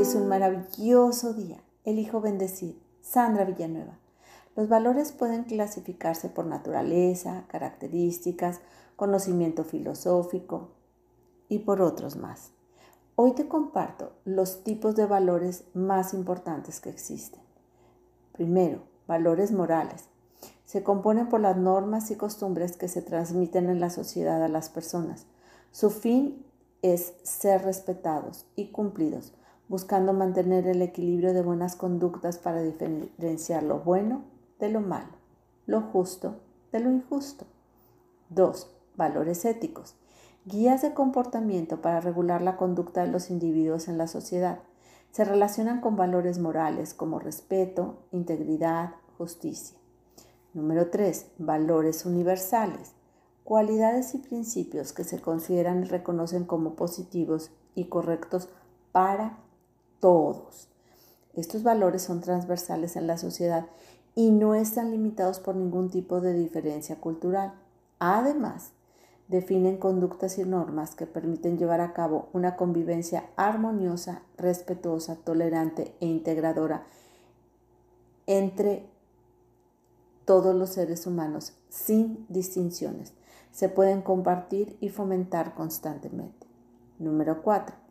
[0.00, 1.62] Hoy es un maravilloso día.
[1.84, 2.80] Elijo bendecir.
[3.02, 3.98] Sandra Villanueva.
[4.56, 8.62] Los valores pueden clasificarse por naturaleza, características,
[8.96, 10.70] conocimiento filosófico
[11.50, 12.52] y por otros más.
[13.14, 17.42] Hoy te comparto los tipos de valores más importantes que existen.
[18.32, 20.06] Primero, valores morales.
[20.64, 24.70] Se componen por las normas y costumbres que se transmiten en la sociedad a las
[24.70, 25.26] personas.
[25.72, 26.42] Su fin
[26.80, 29.34] es ser respetados y cumplidos,
[29.70, 34.24] buscando mantener el equilibrio de buenas conductas para diferenciar lo bueno
[34.58, 35.12] de lo malo,
[35.64, 36.40] lo justo
[36.72, 37.46] de lo injusto.
[38.30, 38.68] 2.
[38.96, 39.94] Valores éticos.
[40.44, 44.58] Guías de comportamiento para regular la conducta de los individuos en la sociedad.
[45.12, 49.78] Se relacionan con valores morales como respeto, integridad, justicia.
[50.52, 51.26] Número 3.
[51.38, 52.90] Valores universales.
[53.44, 58.48] Cualidades y principios que se consideran y reconocen como positivos y correctos
[58.90, 59.38] para
[60.00, 60.68] todos.
[61.34, 63.66] Estos valores son transversales en la sociedad
[64.14, 67.54] y no están limitados por ningún tipo de diferencia cultural.
[67.98, 68.72] Además,
[69.28, 76.06] definen conductas y normas que permiten llevar a cabo una convivencia armoniosa, respetuosa, tolerante e
[76.06, 76.84] integradora
[78.26, 78.88] entre
[80.24, 83.12] todos los seres humanos sin distinciones.
[83.52, 86.46] Se pueden compartir y fomentar constantemente.
[86.98, 87.89] Número 4.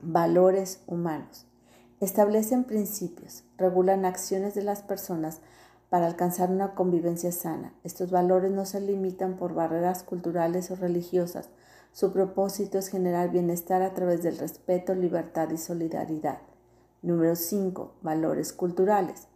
[0.00, 1.46] Valores humanos.
[2.00, 5.40] Establecen principios, regulan acciones de las personas
[5.90, 7.72] para alcanzar una convivencia sana.
[7.84, 11.48] Estos valores no se limitan por barreras culturales o religiosas.
[11.92, 16.38] Su propósito es generar bienestar a través del respeto, libertad y solidaridad.
[17.02, 17.94] Número 5.
[18.02, 19.28] Valores culturales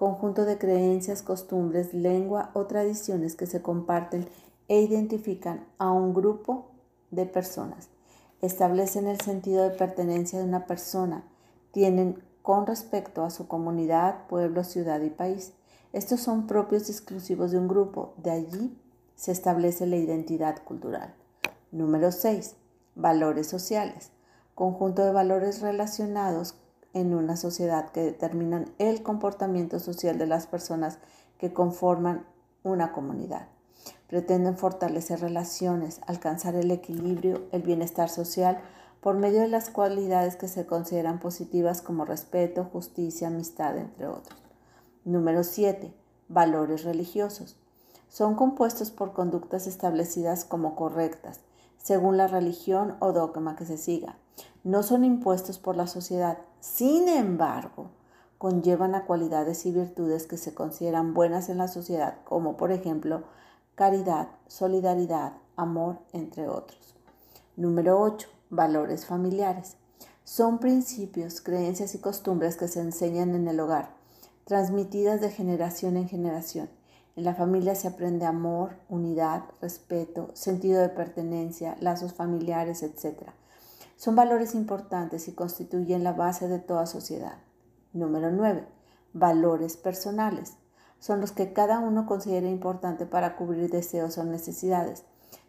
[0.00, 4.26] conjunto de creencias, costumbres, lengua o tradiciones que se comparten
[4.66, 6.70] e identifican a un grupo
[7.10, 7.90] de personas.
[8.42, 11.24] Establecen el sentido de pertenencia de una persona.
[11.72, 15.52] Tienen con respecto a su comunidad, pueblo, ciudad y país.
[15.92, 18.14] Estos son propios y exclusivos de un grupo.
[18.16, 18.78] De allí
[19.14, 21.14] se establece la identidad cultural.
[21.70, 22.56] Número 6.
[22.94, 24.10] Valores sociales.
[24.54, 26.54] Conjunto de valores relacionados
[26.94, 30.98] en una sociedad que determinan el comportamiento social de las personas
[31.38, 32.26] que conforman
[32.62, 33.48] una comunidad.
[34.08, 38.60] Pretenden fortalecer relaciones, alcanzar el equilibrio, el bienestar social
[39.00, 44.38] por medio de las cualidades que se consideran positivas como respeto, justicia, amistad, entre otros.
[45.04, 45.94] Número 7.
[46.28, 47.56] Valores religiosos.
[48.08, 51.40] Son compuestos por conductas establecidas como correctas,
[51.78, 54.16] según la religión o dogma que se siga.
[54.64, 57.90] No son impuestos por la sociedad, sin embargo,
[58.36, 63.22] conllevan a cualidades y virtudes que se consideran buenas en la sociedad, como por ejemplo
[63.80, 66.94] caridad, solidaridad, amor, entre otros.
[67.56, 68.28] Número 8.
[68.50, 69.78] Valores familiares.
[70.22, 73.94] Son principios, creencias y costumbres que se enseñan en el hogar,
[74.44, 76.68] transmitidas de generación en generación.
[77.16, 83.30] En la familia se aprende amor, unidad, respeto, sentido de pertenencia, lazos familiares, etc.
[83.96, 87.38] Son valores importantes y constituyen la base de toda sociedad.
[87.94, 88.62] Número 9.
[89.14, 90.58] Valores personales.
[91.00, 95.04] Son los que cada uno considera importante para cubrir deseos o necesidades.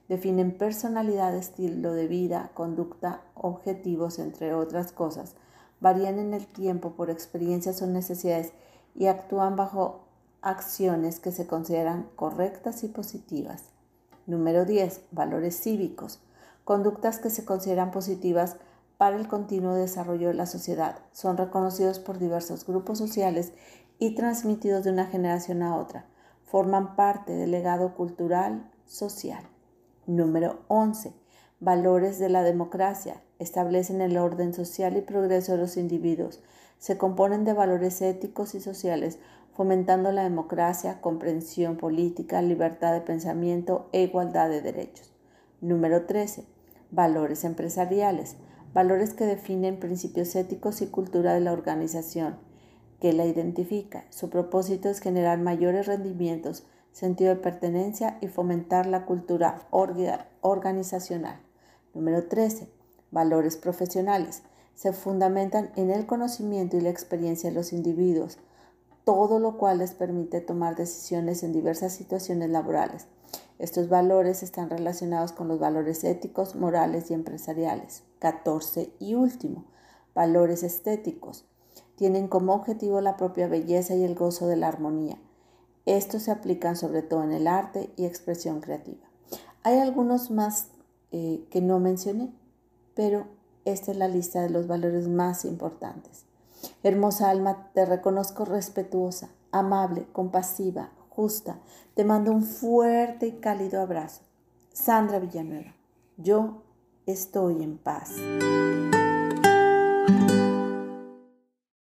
[0.07, 5.35] Definen personalidad, estilo de vida, conducta, objetivos, entre otras cosas.
[5.79, 8.53] Varían en el tiempo por experiencias o necesidades
[8.95, 10.05] y actúan bajo
[10.41, 13.65] acciones que se consideran correctas y positivas.
[14.27, 15.01] Número 10.
[15.11, 16.21] Valores cívicos.
[16.63, 18.55] Conductas que se consideran positivas
[18.97, 20.99] para el continuo desarrollo de la sociedad.
[21.11, 23.51] Son reconocidos por diversos grupos sociales
[24.01, 26.07] y transmitidos de una generación a otra.
[26.43, 29.43] Forman parte del legado cultural social.
[30.07, 31.13] Número 11.
[31.59, 33.21] Valores de la democracia.
[33.37, 36.41] Establecen el orden social y progreso de los individuos.
[36.79, 39.19] Se componen de valores éticos y sociales
[39.53, 45.13] fomentando la democracia, comprensión política, libertad de pensamiento e igualdad de derechos.
[45.61, 46.45] Número 13.
[46.89, 48.35] Valores empresariales.
[48.73, 52.39] Valores que definen principios éticos y cultura de la organización,
[53.01, 54.05] que la identifica.
[54.11, 61.41] Su propósito es generar mayores rendimientos, sentido de pertenencia y fomentar la cultura organizacional.
[61.95, 62.69] Número 13.
[63.09, 64.43] Valores profesionales.
[64.75, 68.37] Se fundamentan en el conocimiento y la experiencia de los individuos,
[69.03, 73.07] todo lo cual les permite tomar decisiones en diversas situaciones laborales.
[73.57, 78.03] Estos valores están relacionados con los valores éticos, morales y empresariales.
[78.19, 78.93] 14.
[78.99, 79.65] Y último,
[80.13, 81.45] valores estéticos
[81.95, 85.17] tienen como objetivo la propia belleza y el gozo de la armonía.
[85.85, 89.07] Estos se aplican sobre todo en el arte y expresión creativa.
[89.63, 90.69] Hay algunos más
[91.11, 92.31] eh, que no mencioné,
[92.95, 93.27] pero
[93.65, 96.25] esta es la lista de los valores más importantes.
[96.83, 101.59] Hermosa alma, te reconozco respetuosa, amable, compasiva, justa.
[101.95, 104.21] Te mando un fuerte y cálido abrazo.
[104.71, 105.75] Sandra Villanueva,
[106.17, 106.63] yo
[107.05, 108.11] estoy en paz.